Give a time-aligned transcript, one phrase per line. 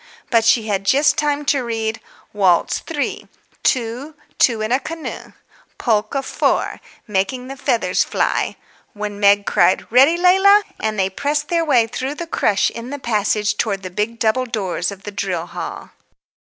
[0.31, 2.01] but she had just time to read:
[2.33, 3.27] "Waltz 3.
[3.61, 5.33] Two, Two in a Canoe.
[5.77, 6.81] Polka 4.
[7.05, 8.55] Making the Feathers Fly,"
[8.93, 12.97] when Meg cried, "Ready, Leila?" and they pressed their way through the crush in the
[12.97, 15.91] passage towards the big double doors of the drill hall.